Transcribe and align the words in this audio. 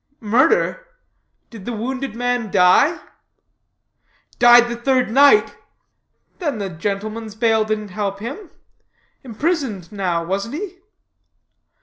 "Murder? 0.23 0.87
Did 1.51 1.65
the 1.65 1.73
wounded 1.73 2.15
man 2.15 2.49
die?" 2.49 2.97
"Died 4.39 4.67
the 4.67 4.75
third 4.75 5.11
night." 5.11 5.55
"Then 6.39 6.57
the 6.57 6.71
gentleman's 6.71 7.35
bail 7.35 7.65
didn't 7.65 7.89
help 7.89 8.17
him. 8.17 8.49
Imprisoned 9.23 9.91
now, 9.91 10.23
wasn't 10.25 10.55
he?" 10.55 10.79